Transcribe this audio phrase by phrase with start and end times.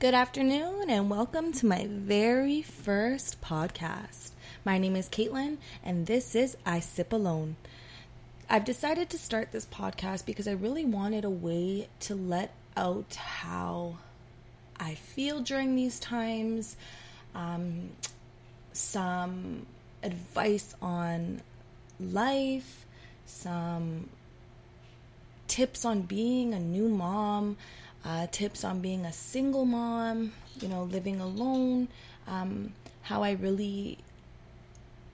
[0.00, 4.30] Good afternoon, and welcome to my very first podcast.
[4.64, 7.56] My name is Katelyn, and this is I Sip Alone.
[8.48, 13.16] I've decided to start this podcast because I really wanted a way to let out
[13.16, 13.98] how
[14.78, 16.76] I feel during these times,
[17.34, 17.90] um,
[18.72, 19.66] some
[20.04, 21.42] advice on
[21.98, 22.86] life,
[23.26, 24.08] some
[25.48, 27.56] tips on being a new mom
[28.04, 31.88] uh, tips on being a single mom, you know, living alone,
[32.26, 33.98] um, how I really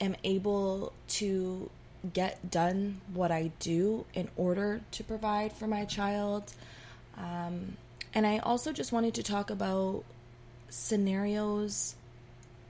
[0.00, 1.70] am able to
[2.12, 6.52] get done what I do in order to provide for my child.
[7.16, 7.76] Um,
[8.14, 10.04] and I also just wanted to talk about
[10.70, 11.96] scenarios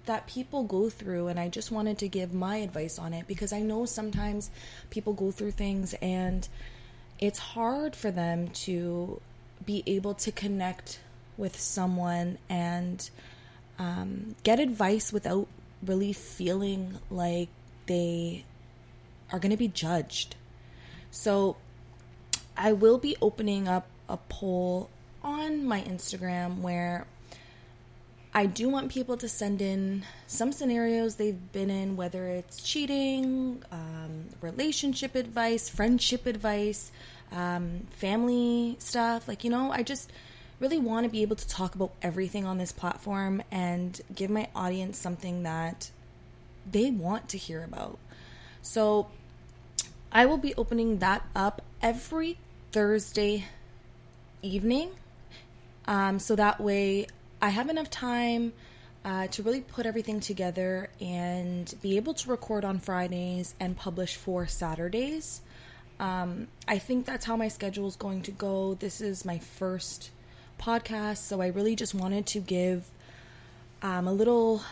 [0.06, 3.52] that people go through, and I just wanted to give my advice on it because
[3.52, 4.50] I know sometimes
[4.88, 6.48] people go through things and
[7.18, 9.20] it's hard for them to
[9.64, 11.00] be able to connect
[11.36, 13.08] with someone and
[13.78, 15.46] um, get advice without
[15.84, 17.48] really feeling like
[17.86, 18.44] they
[19.32, 20.36] are going to be judged.
[21.10, 21.56] So,
[22.56, 24.90] I will be opening up a poll
[25.22, 27.06] on my Instagram where
[28.34, 33.62] I do want people to send in some scenarios they've been in, whether it's cheating,
[33.72, 36.92] um, relationship advice, friendship advice,
[37.32, 39.28] um, family stuff.
[39.28, 40.10] Like, you know, I just
[40.60, 44.48] really want to be able to talk about everything on this platform and give my
[44.54, 45.90] audience something that
[46.70, 47.98] they want to hear about.
[48.62, 49.08] So,
[50.10, 52.38] I will be opening that up every
[52.72, 53.44] Thursday
[54.42, 54.90] evening.
[55.86, 57.06] Um, so that way
[57.40, 58.52] I have enough time
[59.04, 64.16] uh, to really put everything together and be able to record on Fridays and publish
[64.16, 65.40] for Saturdays.
[66.00, 68.74] Um, I think that's how my schedule is going to go.
[68.74, 70.10] This is my first
[70.60, 72.86] podcast, so I really just wanted to give
[73.82, 74.62] um, a little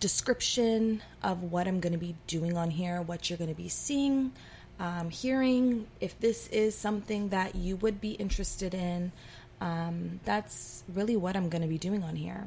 [0.00, 3.68] description of what I'm going to be doing on here, what you're going to be
[3.68, 4.32] seeing,
[4.80, 5.86] um, hearing.
[6.00, 9.12] If this is something that you would be interested in,
[9.60, 12.46] um, that's really what I'm going to be doing on here.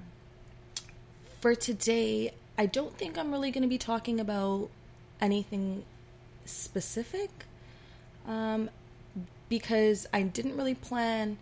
[1.39, 4.69] For today, I don't think I'm really going to be talking about
[5.21, 5.83] anything
[6.45, 7.46] specific
[8.27, 8.69] um,
[9.49, 11.37] because I didn't really plan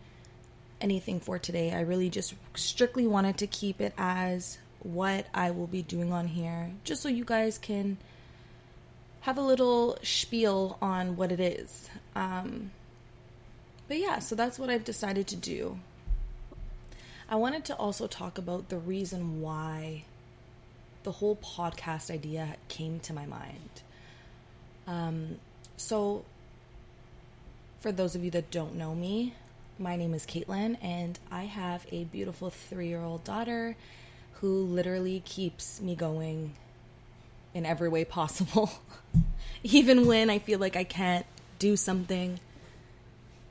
[0.79, 1.73] anything for today.
[1.73, 6.27] I really just strictly wanted to keep it as what I will be doing on
[6.27, 7.97] here, just so you guys can
[9.21, 11.89] have a little spiel on what it is.
[12.15, 12.71] Um,
[13.87, 15.79] but yeah, so that's what I've decided to do.
[17.27, 20.03] I wanted to also talk about the reason why
[21.01, 23.81] the whole podcast idea came to my mind.
[24.85, 25.39] Um,
[25.77, 26.25] so,
[27.85, 29.35] for those of you that don't know me,
[29.77, 33.75] my name is Katelyn, and I have a beautiful three year old daughter
[34.41, 36.55] who literally keeps me going
[37.53, 38.71] in every way possible.
[39.63, 41.27] Even when I feel like I can't
[41.59, 42.39] do something,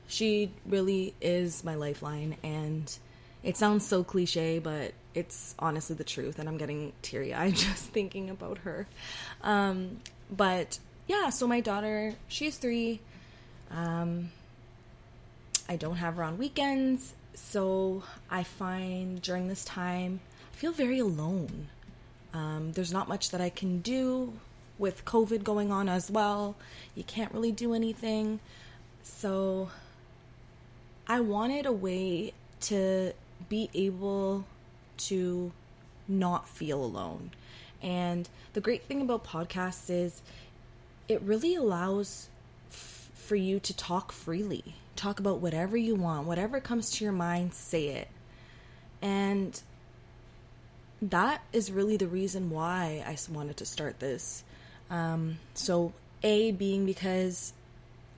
[0.05, 2.35] she really is my lifeline.
[2.43, 2.93] And
[3.41, 6.39] it sounds so cliche, but it's honestly the truth.
[6.39, 8.85] And I'm getting teary eyed just thinking about her.
[9.43, 12.99] Um, but yeah, so my daughter, she's three.
[13.71, 14.31] Um,
[15.67, 20.19] I don't have her on weekends, so I find during this time
[20.53, 21.67] I feel very alone.
[22.33, 24.33] Um, there's not much that I can do
[24.77, 26.55] with COVID going on as well.
[26.95, 28.39] You can't really do anything.
[29.03, 29.69] So
[31.07, 33.13] I wanted a way to
[33.47, 34.45] be able
[34.97, 35.51] to
[36.07, 37.31] not feel alone.
[37.81, 40.21] And the great thing about podcasts is
[41.07, 42.29] it really allows
[43.25, 44.75] for you to talk freely.
[44.95, 48.07] Talk about whatever you want, whatever comes to your mind, say it.
[49.01, 49.59] And
[51.01, 54.43] that is really the reason why I wanted to start this.
[54.89, 55.91] Um, so,
[56.23, 57.53] A, being because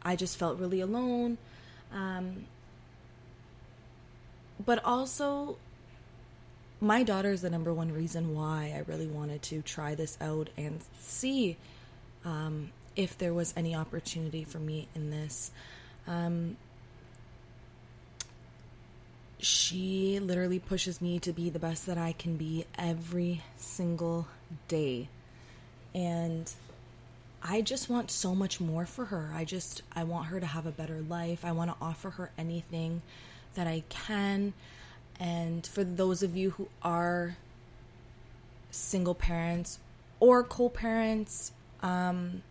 [0.04, 1.38] I just felt really alone,
[1.94, 2.46] um,
[4.64, 5.58] but also
[6.80, 10.50] my daughter is the number one reason why I really wanted to try this out
[10.58, 11.58] and see
[12.24, 15.52] um, if there was any opportunity for me in this.
[16.08, 16.58] Um,
[19.40, 24.28] she literally pushes me to be the best that I can be every single
[24.68, 25.10] day.
[25.94, 26.52] And
[27.44, 29.32] I just want so much more for her.
[29.34, 31.46] I just I want her to have a better life.
[31.46, 33.04] I want to offer her anything
[33.54, 34.54] that I can.
[35.20, 37.38] And for those of you who are
[38.72, 39.80] single parents
[40.20, 41.52] or co-parents
[41.84, 42.42] um,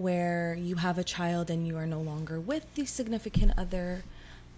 [0.00, 4.02] where you have a child and you are no longer with the significant other,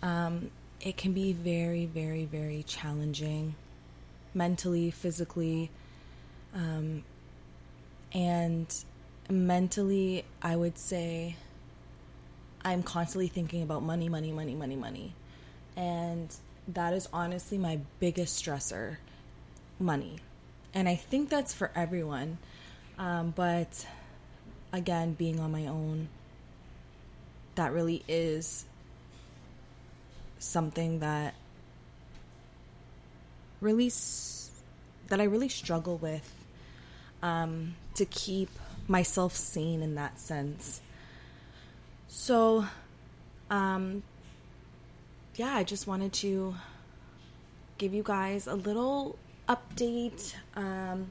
[0.02, 0.50] um,
[0.80, 3.54] it can be very, very, very challenging
[4.34, 5.70] mentally, physically,
[6.54, 7.02] um,
[8.12, 8.72] and
[9.28, 11.36] mentally, I would say
[12.64, 15.14] I'm constantly thinking about money, money, money, money, money.
[15.76, 16.34] And
[16.68, 18.98] that is honestly my biggest stressor
[19.80, 20.18] money.
[20.74, 22.38] And I think that's for everyone.
[22.98, 23.86] Um, but
[24.72, 26.08] again, being on my own,
[27.54, 28.64] that really is
[30.38, 31.34] something that
[33.60, 33.92] really
[35.08, 36.32] that I really struggle with
[37.22, 38.48] um, to keep
[38.88, 40.80] myself sane in that sense.
[42.08, 42.66] So,
[43.50, 44.02] um,
[45.36, 46.54] yeah, I just wanted to
[47.78, 49.16] give you guys a little
[49.48, 51.10] update, um,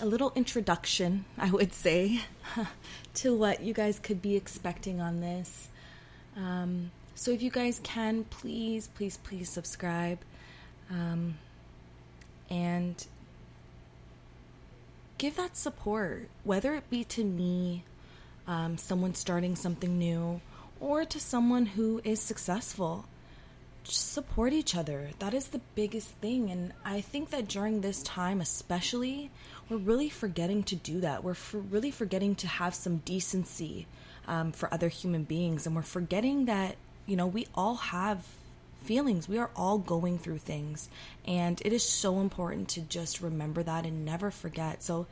[0.00, 2.20] a little introduction, I would say,
[3.14, 5.68] to what you guys could be expecting on this.
[6.36, 10.18] Um, so if you guys can, please, please, please subscribe.
[10.90, 11.38] Um,
[12.50, 13.06] and
[15.18, 17.84] give that support, whether it be to me,
[18.46, 20.40] um, someone starting something new,
[20.80, 23.04] or to someone who is successful.
[23.84, 25.10] Support each other.
[25.18, 26.50] That is the biggest thing.
[26.50, 29.30] And I think that during this time, especially,
[29.68, 31.24] we're really forgetting to do that.
[31.24, 33.86] We're for really forgetting to have some decency
[34.28, 35.66] um, for other human beings.
[35.66, 36.76] And we're forgetting that,
[37.06, 38.24] you know, we all have
[38.82, 39.28] feelings.
[39.28, 40.88] We are all going through things.
[41.26, 44.82] And it is so important to just remember that and never forget.
[44.82, 45.06] So,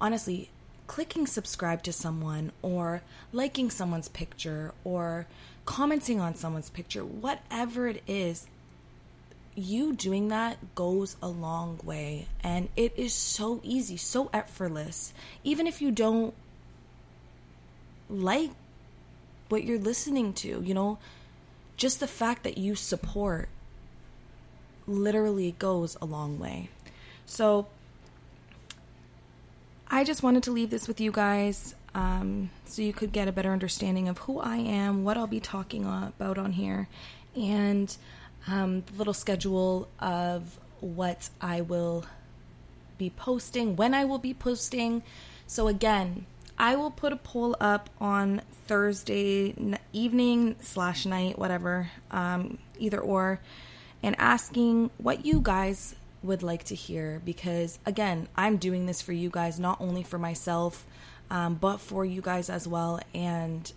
[0.00, 0.50] honestly,
[0.86, 3.02] clicking subscribe to someone or
[3.32, 5.26] liking someone's picture or
[5.70, 8.48] commenting on someone's picture, whatever it is,
[9.54, 12.26] you doing that goes a long way.
[12.42, 15.14] And it is so easy, so effortless.
[15.44, 16.34] Even if you don't
[18.08, 18.50] like
[19.48, 20.98] what you're listening to, you know,
[21.76, 23.48] just the fact that you support
[24.88, 26.68] literally goes a long way.
[27.26, 27.68] So,
[29.88, 33.32] I just wanted to leave this with you guys um, so you could get a
[33.32, 36.88] better understanding of who I am, what I'll be talking about on here,
[37.36, 37.94] and
[38.46, 42.04] um, the little schedule of what I will
[42.98, 45.02] be posting, when I will be posting.
[45.46, 46.26] So, again,
[46.58, 49.54] I will put a poll up on Thursday
[49.92, 53.40] evening slash night, whatever, um, either or,
[54.02, 59.12] and asking what you guys would like to hear because, again, I'm doing this for
[59.12, 60.86] you guys, not only for myself,
[61.30, 63.00] um, but for you guys as well.
[63.14, 63.70] And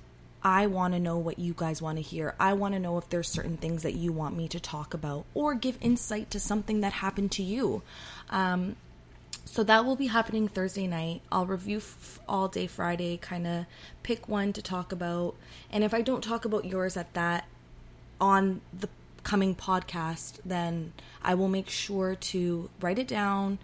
[0.44, 2.36] I want to know what you guys want to hear.
[2.40, 5.26] I want to know if there's certain things that you want me to talk about
[5.34, 7.82] or give insight to something that happened to you.
[8.30, 8.76] Um,
[9.46, 11.22] so that will be happening Thursday night.
[11.32, 13.66] I'll review f- all day Friday, kind of
[14.02, 15.36] pick one to talk about.
[15.72, 17.46] And if I don't talk about yours at that
[18.20, 18.90] on the
[19.24, 23.60] coming podcast, then I will make sure to write it down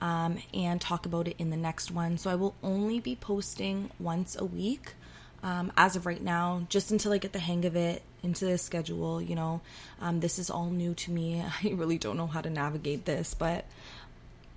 [0.00, 2.18] um, and talk about it in the next one.
[2.18, 4.94] So I will only be posting once a week.
[5.42, 8.58] Um, as of right now, just until I get the hang of it into the
[8.58, 9.62] schedule, you know,
[9.98, 11.42] um, this is all new to me.
[11.64, 13.64] I really don't know how to navigate this, but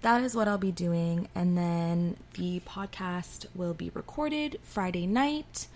[0.02, 1.30] that is what I'll be doing.
[1.34, 5.68] And then the podcast will be recorded Friday night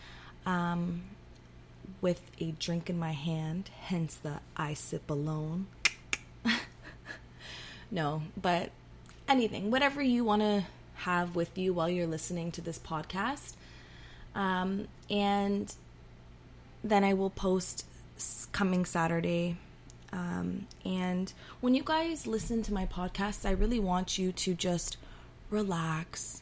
[0.45, 1.03] um,
[2.01, 5.67] with a drink in my hand, hence the I sip alone.
[7.91, 8.71] no, but
[9.27, 10.65] anything, whatever you want to
[10.95, 13.53] have with you while you're listening to this podcast.
[14.35, 15.73] Um, and
[16.83, 17.85] then I will post
[18.51, 19.57] coming Saturday.
[20.11, 21.31] Um, and
[21.61, 24.97] when you guys listen to my podcast, I really want you to just
[25.49, 26.41] relax,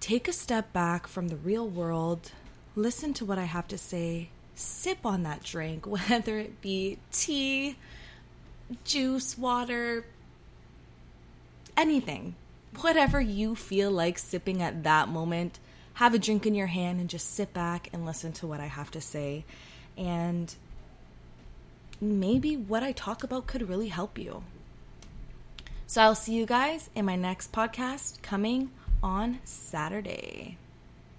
[0.00, 2.32] take a step back from the real world,
[2.74, 7.76] listen to what I have to say, sip on that drink, whether it be tea,
[8.84, 10.04] juice, water,
[11.80, 12.34] anything.
[12.80, 15.58] Whatever you feel like sipping at that moment,
[15.94, 18.66] have a drink in your hand and just sit back and listen to what I
[18.66, 19.44] have to say.
[19.96, 20.54] And
[22.00, 24.44] maybe what I talk about could really help you.
[25.86, 28.70] So I'll see you guys in my next podcast coming
[29.02, 30.58] on Saturday.